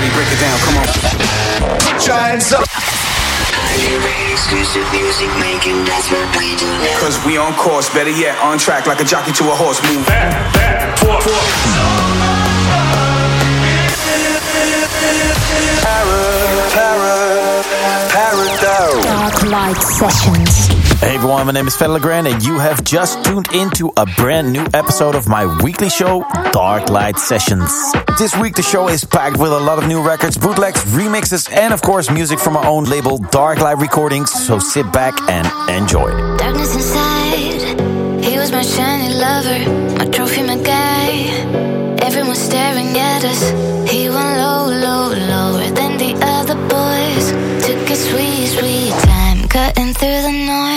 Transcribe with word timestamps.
ready, 0.00 0.14
break 0.14 0.28
it 0.32 0.40
down, 0.40 0.58
come 0.64 0.76
on. 0.80 0.86
Put 1.92 2.06
your 2.06 2.16
hands 2.16 2.52
up. 2.52 2.64
Cause 7.00 7.24
we 7.24 7.36
on 7.36 7.54
course, 7.54 7.92
better 7.92 8.10
yet, 8.10 8.38
on 8.38 8.58
track 8.58 8.86
like 8.86 9.00
a 9.00 9.04
jockey 9.04 9.32
to 9.32 9.44
a 9.44 9.54
horse. 9.54 9.80
Move 9.92 10.06
back, 10.06 10.54
back, 10.54 10.98
forth, 10.98 11.24
forth. 11.24 11.70
Para, 15.82 16.70
para, 16.72 17.62
paradise. 18.10 19.04
Dark 19.04 19.42
Light 19.44 19.82
Sessions. 19.82 20.69
Hey 21.00 21.14
everyone, 21.14 21.46
my 21.46 21.52
name 21.52 21.66
is 21.66 21.74
Fedde 21.74 21.98
Grand 22.02 22.28
and 22.28 22.42
you 22.44 22.58
have 22.58 22.84
just 22.84 23.24
tuned 23.24 23.48
into 23.54 23.90
a 23.96 24.04
brand 24.04 24.52
new 24.52 24.66
episode 24.74 25.14
of 25.14 25.26
my 25.26 25.46
weekly 25.62 25.88
show, 25.88 26.26
Dark 26.52 26.90
Light 26.90 27.18
Sessions. 27.18 27.72
This 28.18 28.36
week 28.36 28.54
the 28.54 28.62
show 28.62 28.86
is 28.86 29.02
packed 29.02 29.38
with 29.38 29.50
a 29.50 29.58
lot 29.58 29.78
of 29.78 29.88
new 29.88 30.02
records, 30.02 30.36
bootlegs, 30.36 30.84
remixes, 30.92 31.50
and 31.50 31.72
of 31.72 31.80
course 31.80 32.10
music 32.10 32.38
from 32.38 32.54
our 32.54 32.66
own 32.66 32.84
label, 32.84 33.16
Dark 33.16 33.60
Light 33.60 33.78
Recordings, 33.78 34.30
so 34.30 34.58
sit 34.58 34.92
back 34.92 35.18
and 35.30 35.46
enjoy. 35.70 36.10
Darkness 36.36 36.74
inside, 36.74 38.22
he 38.22 38.36
was 38.36 38.52
my 38.52 38.62
shiny 38.62 39.14
lover, 39.14 39.58
my 39.96 40.04
trophy, 40.04 40.42
my 40.42 40.58
guy. 40.58 41.08
Everyone 42.02 42.36
staring 42.36 42.94
at 42.98 43.24
us, 43.24 43.50
he 43.90 44.10
went 44.10 44.36
low, 44.36 44.66
low, 44.68 45.08
lower 45.08 45.66
than 45.70 45.96
the 45.96 46.12
other 46.22 46.56
boys. 46.68 47.30
Took 47.66 47.88
a 47.88 47.96
sweet, 47.96 48.46
sweet 48.48 48.92
time, 49.08 49.48
cutting 49.48 49.94
through 49.94 50.22
the 50.22 50.32
noise. 50.46 50.69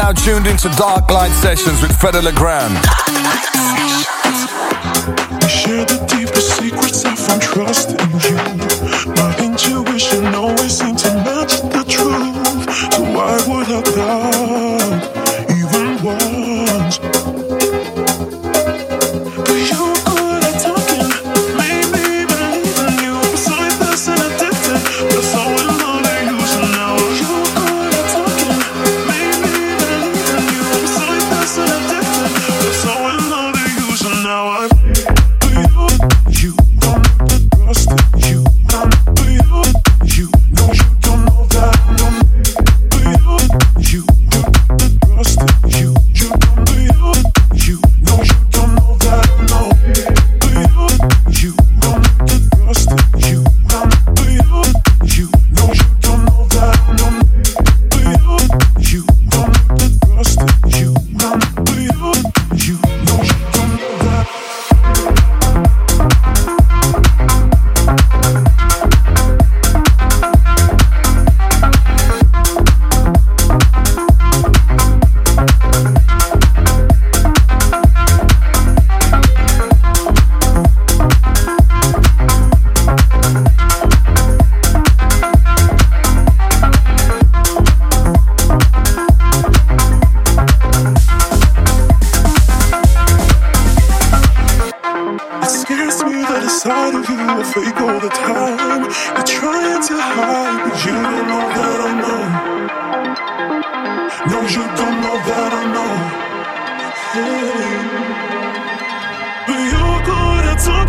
Now 0.00 0.12
tuned 0.12 0.46
into 0.46 0.70
Dark 0.78 1.10
Light 1.10 1.30
Sessions 1.42 1.82
with 1.82 1.92
Fedde 1.92 2.22
Le 2.24 2.32
Grand. 2.32 2.74
Share 5.46 5.84
the 5.84 6.02
deepest 6.08 6.56
secrets 6.56 7.04
I 7.04 7.14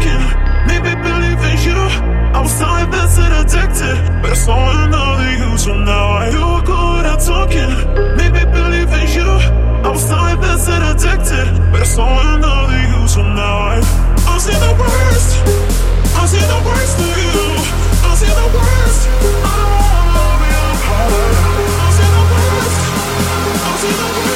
second. 0.02 0.22
Maybe 0.68 0.96
believe 1.02 1.42
in 1.52 1.58
you. 1.68 1.82
Outside, 2.34 2.92
that's 2.92 3.18
it 3.18 3.32
addicted. 3.32 3.98
But 4.22 4.32
I 4.32 4.36
saw 4.36 4.86
another 4.86 5.32
you, 5.38 5.58
so 5.58 5.74
now 5.74 6.18
are 6.18 6.30
you 6.30 6.62
good 6.66 7.06
at 7.06 7.20
talking? 7.20 7.72
Maybe 8.18 8.42
believe 8.52 8.92
in 9.02 9.08
you. 9.18 9.32
Outside, 9.88 10.42
that's 10.42 10.68
it 10.68 10.82
addicted. 10.92 11.48
But 11.72 11.82
I 11.82 11.86
saw 11.86 12.36
another 12.36 12.80
you, 12.92 13.08
so 13.08 13.22
now 13.22 13.58
I. 13.74 13.78
I 14.28 14.38
see 14.38 14.58
the 14.66 14.74
worst. 14.80 15.32
I 16.16 16.26
see 16.26 16.46
the 16.54 16.60
worst 16.66 16.98
of 17.00 17.16
you. 17.26 17.42
I 18.10 18.16
see 18.20 18.34
the 18.42 18.48
worst. 18.56 19.02
I 19.46 19.54
don't 19.60 19.74
wanna 19.86 20.42
be 20.42 20.50
a 20.50 20.74
part 20.86 21.12
of. 21.12 21.38
I 21.86 21.90
see 21.98 22.10
the 22.16 22.24
worst. 22.32 22.76
I 23.68 23.74
see 23.82 23.94
the 24.00 24.10
worst. 24.18 24.31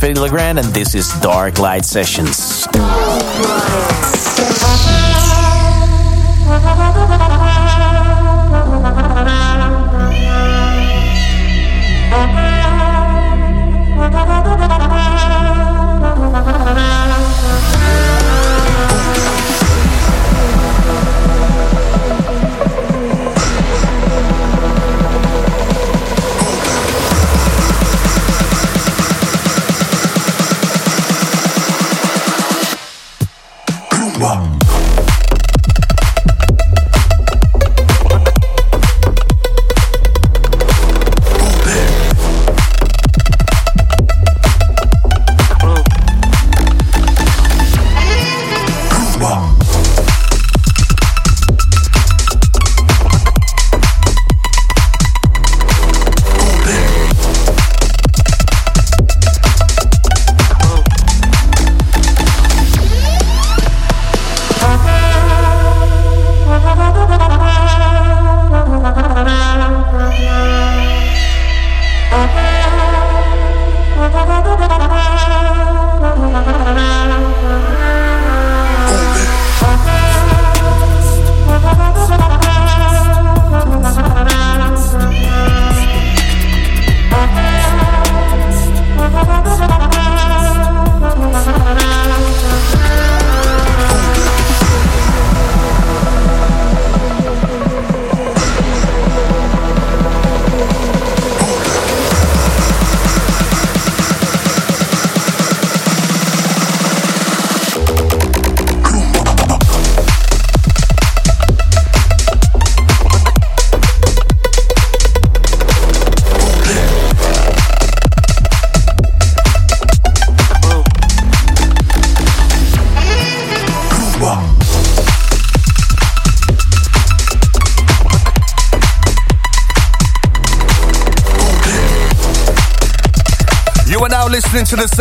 Fedde 0.00 0.18
Le 0.18 0.30
Grand 0.30 0.58
and 0.58 0.66
this 0.72 0.94
is 0.94 1.12
Dark 1.20 1.58
Light 1.58 1.84
Sessions. 1.84 2.59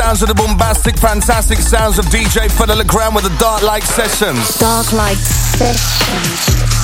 Sounds 0.09 0.23
of 0.23 0.27
the 0.27 0.33
bombastic, 0.33 0.97
fantastic 0.97 1.59
sounds 1.59 1.99
of 1.99 2.05
DJ 2.05 2.49
Fedde 2.49 2.75
Le 2.75 2.83
Grand 2.83 3.13
with 3.13 3.23
the 3.23 3.37
Dark 3.37 3.61
Light 3.61 3.83
Sessions. 3.83 4.57
Dark 4.57 4.91
Light 4.91 5.17
Sessions. 5.17 6.78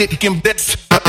Dickin' 0.00 0.40
bits. 0.40 0.99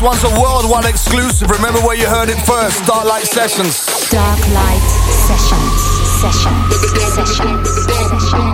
This 0.00 0.06
one's 0.08 0.24
a 0.24 0.40
worldwide 0.70 0.90
exclusive. 0.90 1.50
Remember 1.50 1.80
where 1.80 1.96
you 1.96 2.06
heard 2.06 2.28
it 2.28 2.38
first. 2.46 2.84
Dark 2.86 3.04
Light 3.04 3.24
Sessions. 3.24 4.08
Dark 4.10 4.38
Light 4.50 4.80
Sessions. 5.26 5.80
Sessions. 6.20 6.76
Sessions. 7.14 7.68
Sessions. 7.86 8.49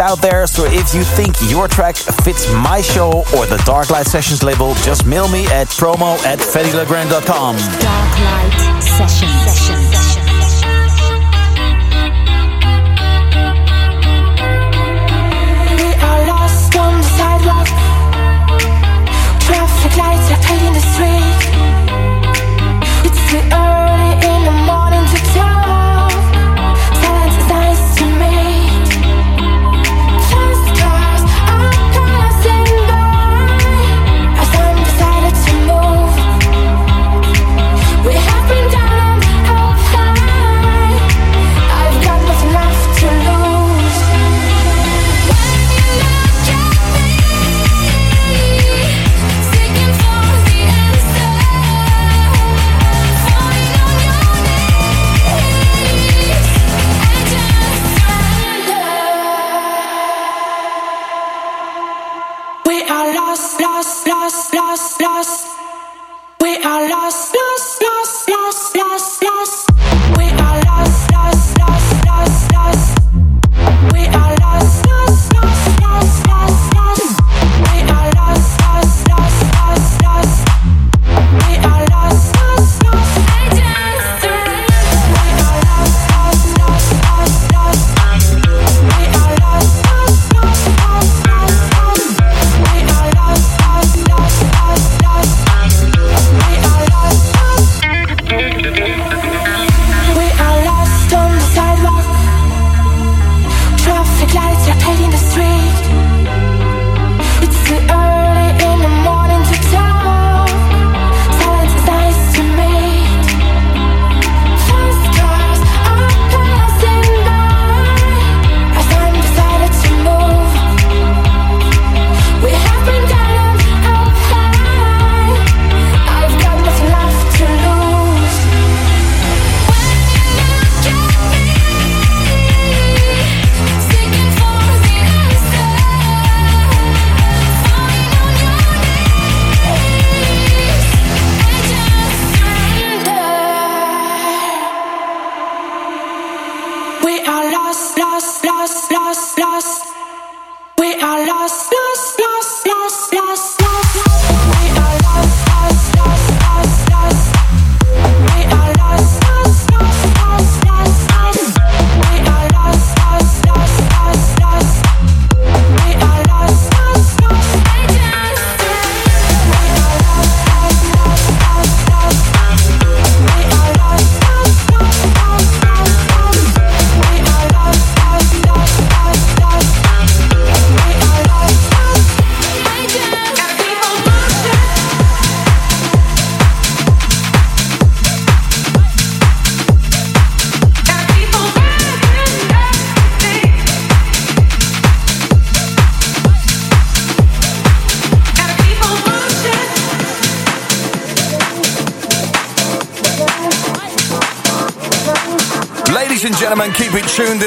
out 0.00 0.20
there. 0.20 0.46
So 0.46 0.64
if 0.64 0.94
you 0.94 1.04
think 1.04 1.36
your 1.48 1.68
track 1.68 1.96
fits 1.96 2.50
my 2.52 2.80
show 2.80 3.24
or 3.36 3.46
the 3.46 3.62
Dark 3.64 3.90
Light 3.90 4.06
Sessions 4.06 4.42
label, 4.42 4.74
just 4.76 5.06
mail 5.06 5.28
me 5.28 5.46
at 5.46 5.68
promo 5.68 6.18
at 6.24 6.38
feddelegrand.com. 6.38 7.56
Dark 7.56 8.18
Light 8.20 8.82
Sessions. 8.82 9.40
Lights 19.96 20.30
are 20.30 20.72
the 20.72 20.80
street. 20.80 21.40
It's 23.04 23.32
the 23.32 23.56
earth. 23.56 23.79
lost. 67.10 67.39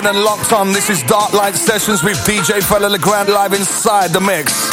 and 0.07 0.23
locked 0.23 0.51
on. 0.53 0.71
This 0.71 0.89
is 0.89 1.03
Dark 1.03 1.33
Light 1.33 1.55
Sessions 1.55 2.03
with 2.03 2.17
DJ 2.25 2.61
Fedde 2.61 2.89
Le 2.89 2.97
Grand 2.97 3.29
live 3.29 3.53
inside 3.53 4.11
the 4.11 4.19
mix. 4.19 4.72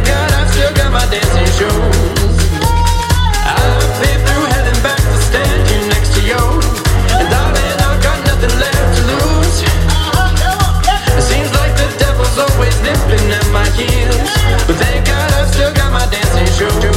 go, 16.61 16.79
go. 16.79 16.90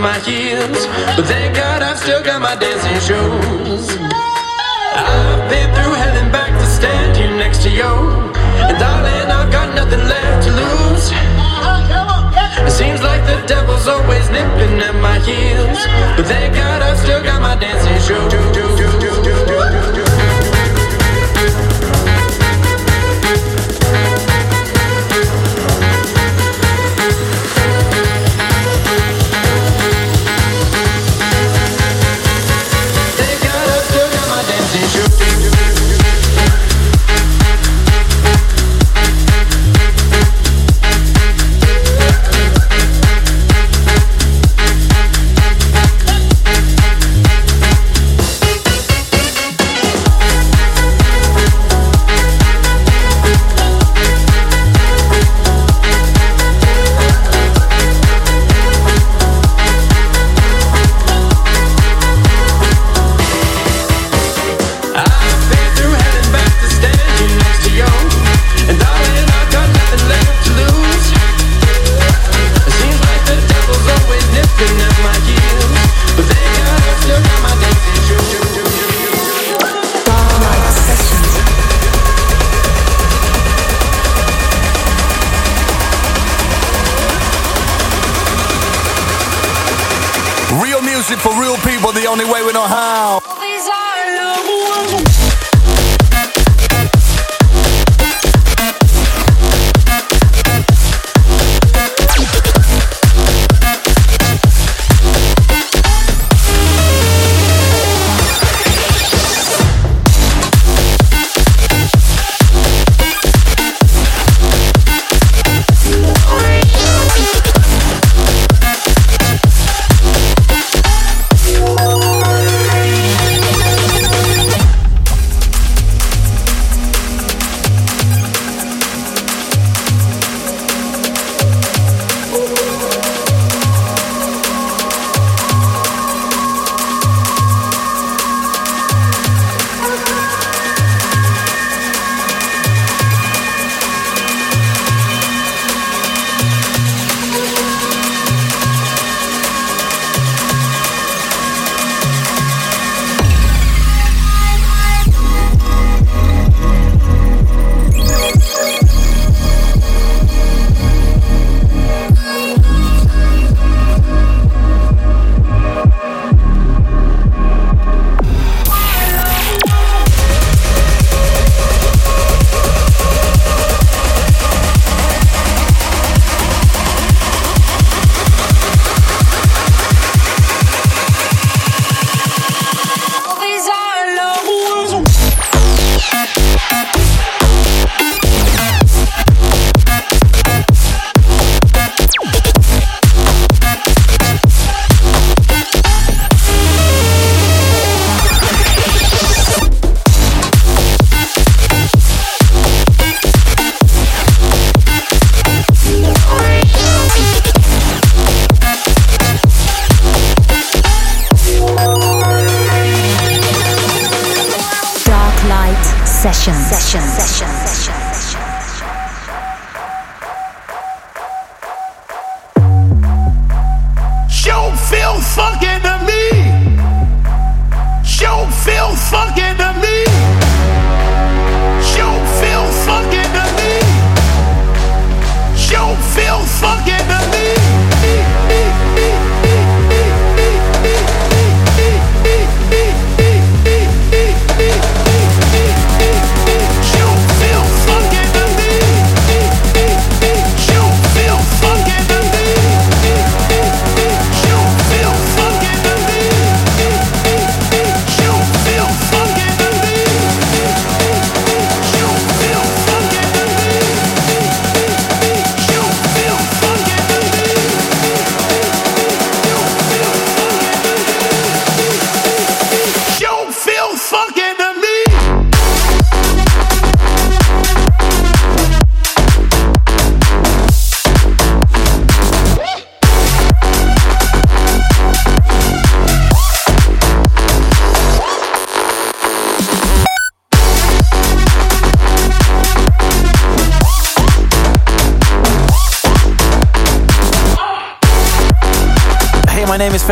my 0.00 0.18
heels. 0.20 0.86
But 1.14 1.26
thank 1.26 1.54
God 1.54 1.82
I've 1.82 1.98
still 1.98 2.22
got 2.22 2.40
my 2.40 2.56
dancing 2.56 3.00
shoes. 3.04 3.84
I've 4.96 5.44
been 5.52 5.68
through 5.76 5.94
hell 6.00 6.16
and 6.16 6.32
back 6.32 6.52
to 6.58 6.66
stand 6.66 7.16
here 7.16 7.30
next 7.36 7.62
to 7.64 7.70
you. 7.70 7.84
And 8.64 8.78
darling, 8.80 9.28
I've 9.28 9.52
got 9.52 9.74
nothing 9.74 10.00
left 10.00 10.44
to 10.46 10.50
lose. 10.56 11.06
It 12.66 12.72
seems 12.72 13.02
like 13.02 13.22
the 13.26 13.44
devil's 13.46 13.86
always 13.86 14.28
nipping 14.30 14.80
at 14.80 14.96
my 14.96 15.18
heels. 15.20 15.78
But 16.16 16.26
thank 16.26 16.54
God 16.54 16.80
I've 16.82 16.98
still 16.98 17.22
got 17.22 17.42
my 17.42 17.56
dancing 17.56 18.00
shoes. 18.00 19.59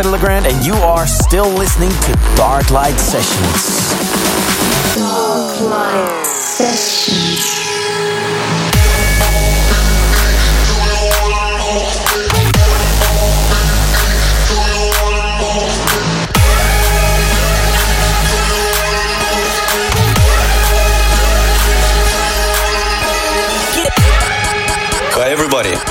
And 0.01 0.65
you 0.65 0.75
are 0.75 1.05
still 1.05 1.49
listening 1.49 1.89
to 1.89 2.33
Dark 2.37 2.71
Light 2.71 2.97
Sessions. 2.97 4.08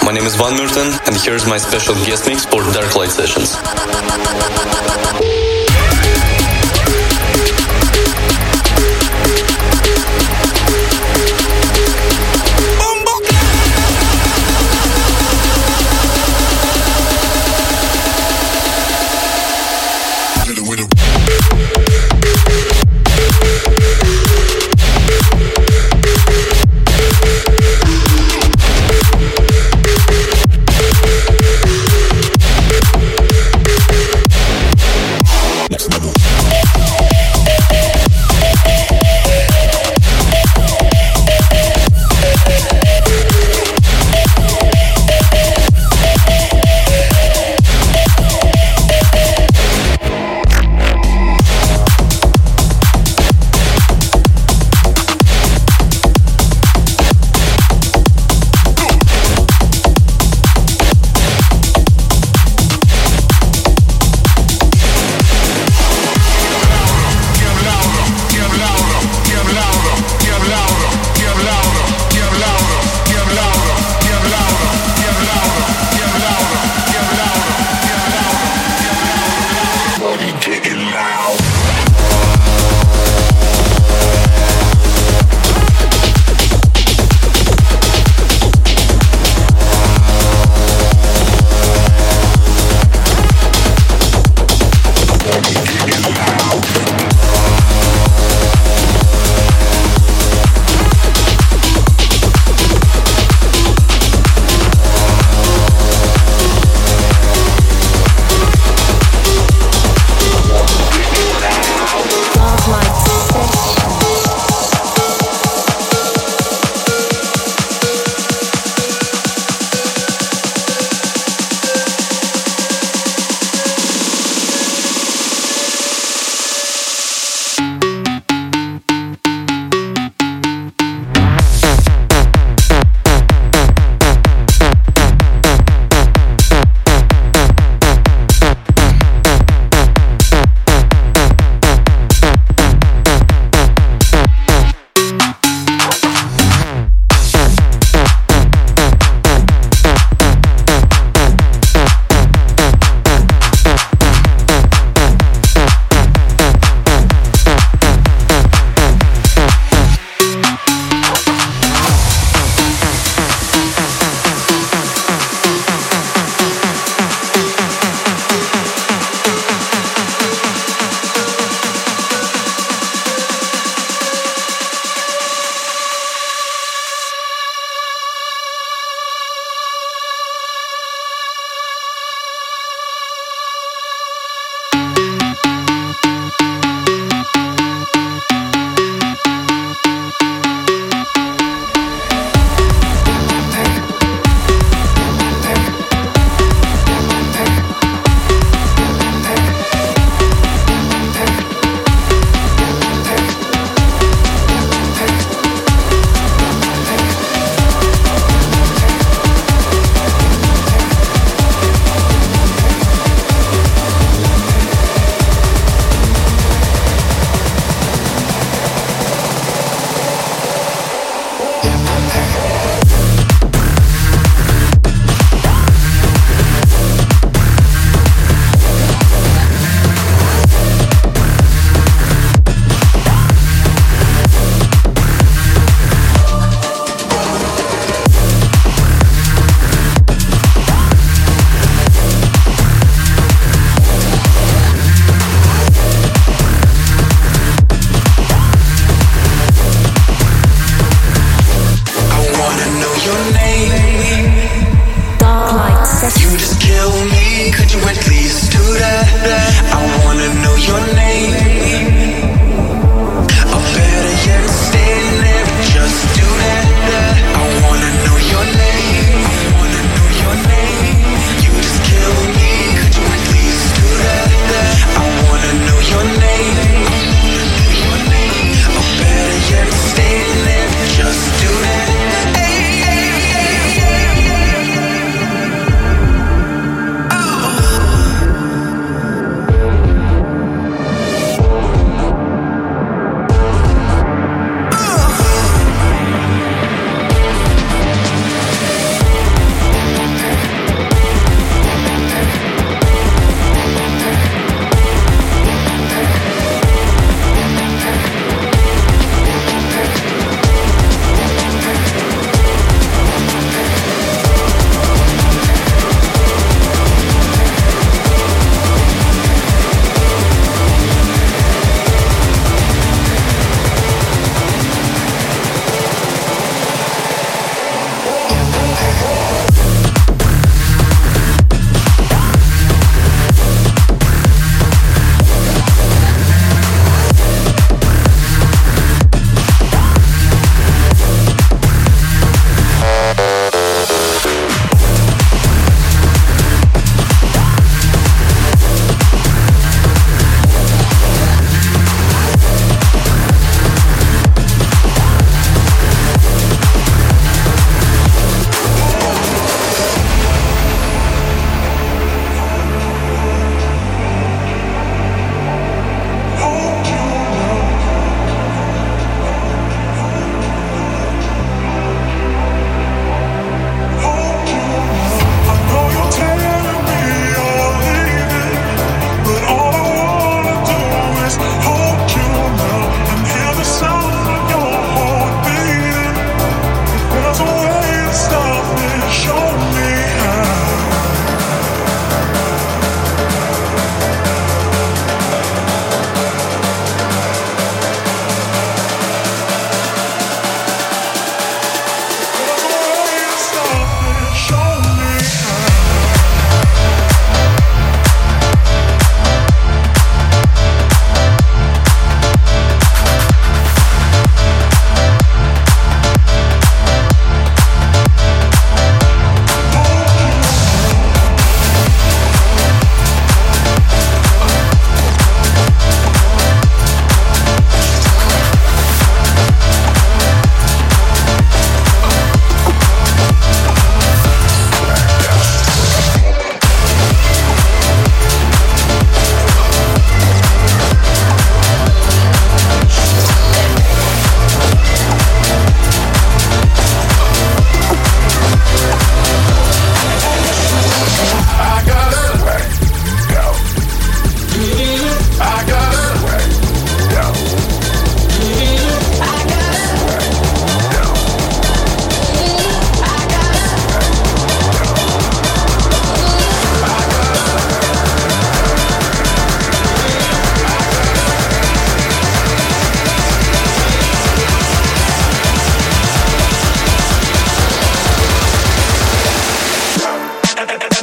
My 0.08 0.14
name 0.14 0.24
is 0.24 0.36
Van 0.36 0.56
Merten, 0.56 1.06
and 1.06 1.14
here's 1.20 1.46
my 1.46 1.58
special 1.58 1.94
guest 2.06 2.26
mix 2.26 2.46
for 2.46 2.62
Dark 2.72 2.96
Light 2.96 3.10
Sessions. 3.10 3.58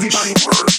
body, 0.09 0.33
body, 0.33 0.74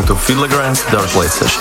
listening 0.00 0.16
to 0.16 0.22
Fedde 0.22 0.40
Le 0.40 0.48
Grand's 0.48 0.82
Dark 0.90 1.14
Light 1.14 1.30
Sessions. 1.30 1.59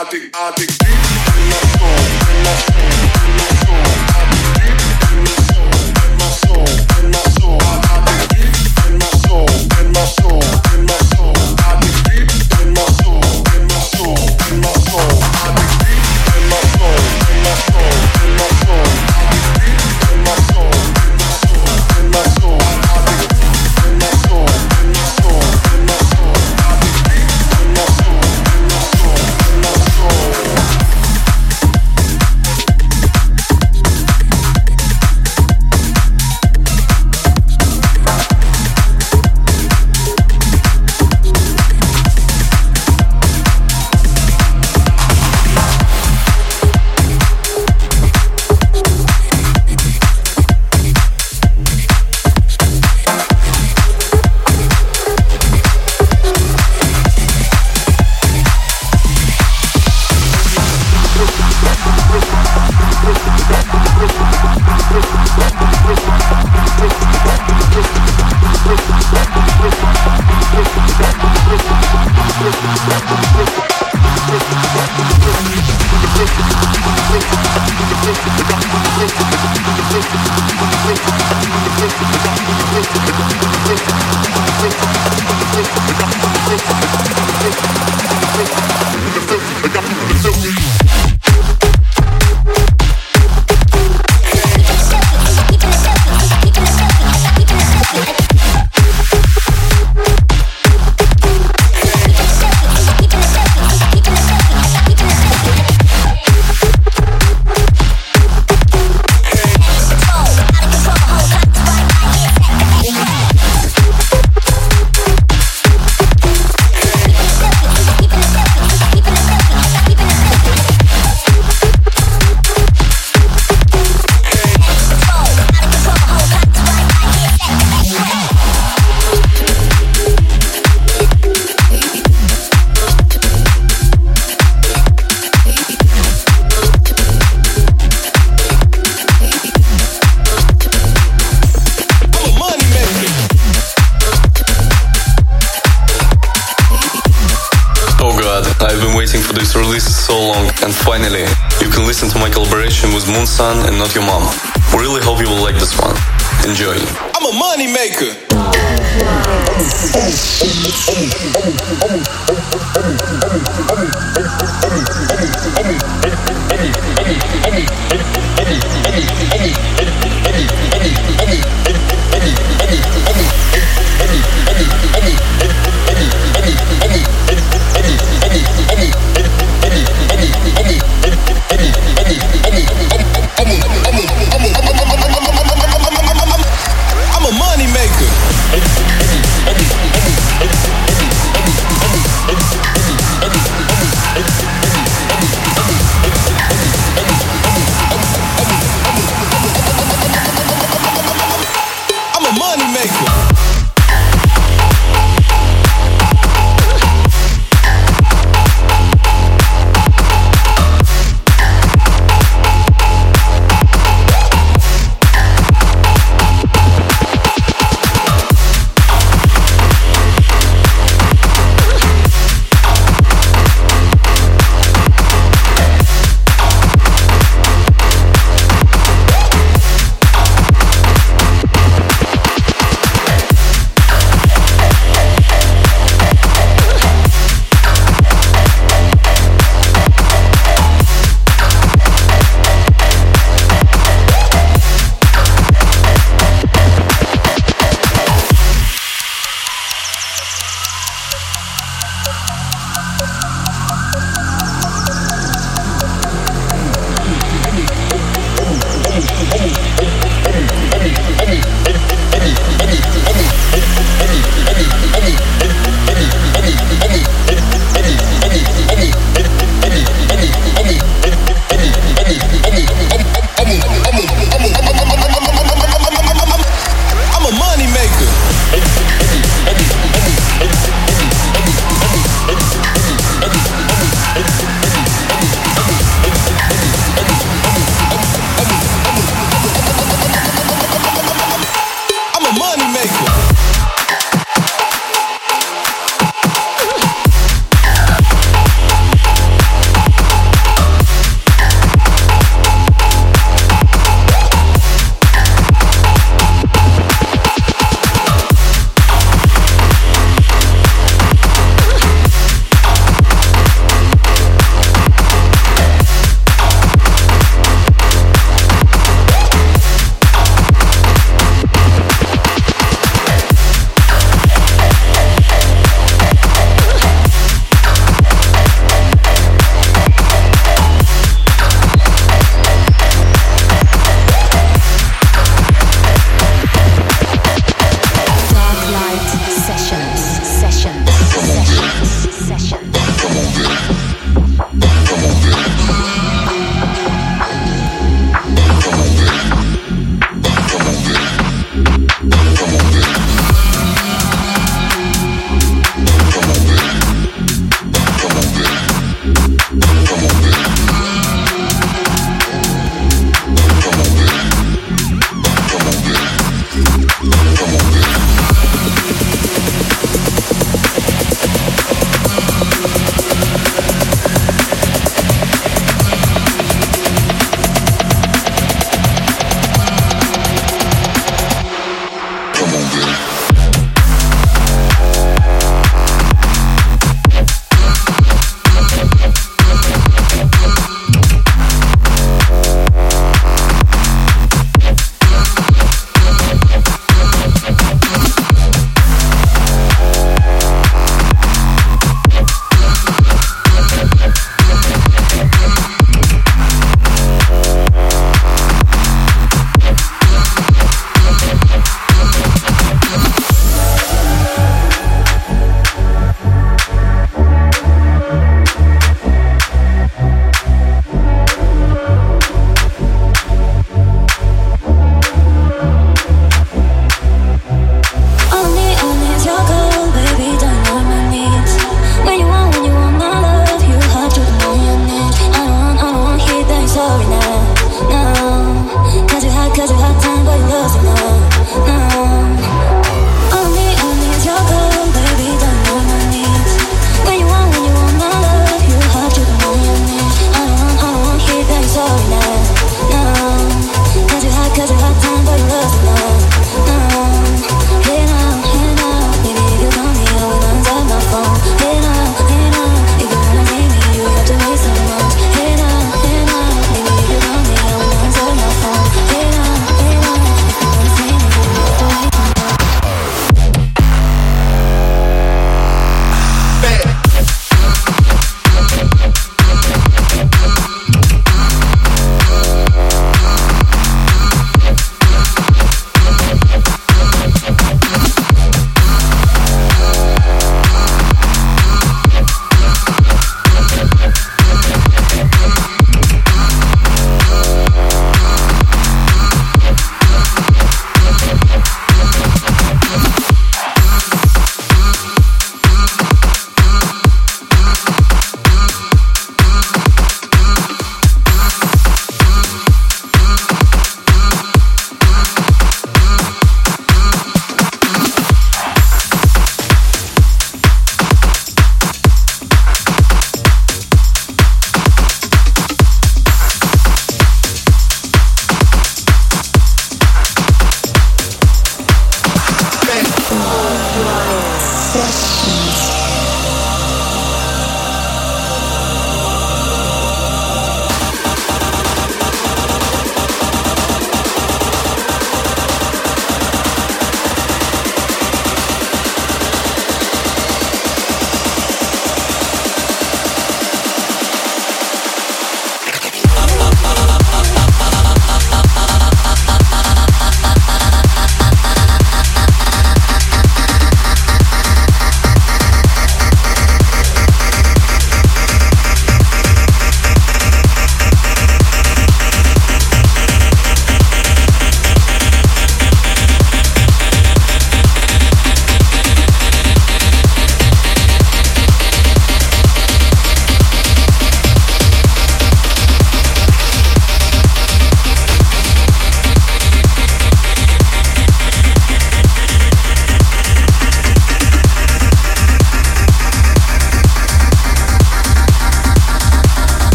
addict, 0.00 0.34
addict, 0.34 0.78
deep 0.78 0.88
in 0.88 1.48
my 1.50 1.60
soul, 1.76 2.30
in 2.30 2.42
my 2.42 2.54
soul. 2.54 2.89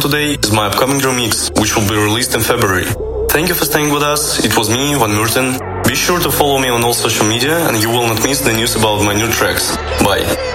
For 0.00 0.08
today 0.08 0.34
is 0.34 0.52
my 0.52 0.66
upcoming 0.66 0.98
remix, 1.00 1.50
which 1.60 1.76
will 1.76 1.88
be 1.88 1.96
released 1.96 2.34
in 2.34 2.40
February. 2.40 2.84
Thank 3.30 3.48
you 3.48 3.54
for 3.54 3.64
staying 3.64 3.92
with 3.92 4.02
us. 4.02 4.44
It 4.44 4.56
was 4.56 4.68
me, 4.68 4.94
Van 4.94 5.10
Murten. 5.10 5.58
Be 5.86 5.94
sure 5.94 6.20
to 6.20 6.30
follow 6.30 6.58
me 6.58 6.68
on 6.68 6.84
all 6.84 6.94
social 6.94 7.26
media 7.26 7.66
and 7.68 7.80
you 7.82 7.88
will 7.88 8.06
not 8.06 8.22
miss 8.22 8.40
the 8.40 8.52
news 8.52 8.76
about 8.76 9.04
my 9.04 9.14
new 9.14 9.30
tracks. 9.30 9.76
Bye. 10.04 10.47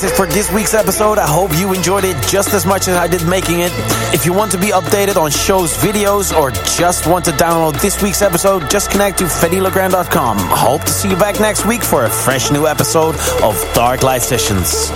That's 0.00 0.14
it 0.14 0.16
for 0.16 0.24
this 0.24 0.50
week's 0.50 0.72
episode. 0.72 1.18
I 1.18 1.26
hope 1.26 1.54
you 1.58 1.74
enjoyed 1.74 2.04
it 2.04 2.16
just 2.26 2.54
as 2.54 2.64
much 2.64 2.88
as 2.88 2.96
I 2.96 3.06
did 3.06 3.26
making 3.26 3.60
it. 3.60 3.70
If 4.14 4.24
you 4.24 4.32
want 4.32 4.50
to 4.52 4.58
be 4.58 4.68
updated 4.68 5.16
on 5.16 5.30
shows, 5.30 5.76
videos, 5.76 6.34
or 6.34 6.52
just 6.52 7.06
want 7.06 7.26
to 7.26 7.32
download 7.32 7.78
this 7.82 8.02
week's 8.02 8.22
episode, 8.22 8.70
just 8.70 8.90
connect 8.90 9.18
to 9.18 9.24
feddelegrand.com. 9.24 10.38
Hope 10.38 10.84
to 10.84 10.90
see 10.90 11.10
you 11.10 11.16
back 11.16 11.38
next 11.38 11.66
week 11.66 11.82
for 11.82 12.06
a 12.06 12.08
fresh 12.08 12.50
new 12.50 12.66
episode 12.66 13.14
of 13.42 13.54
Darklight 13.74 14.22
Sessions. 14.22 14.90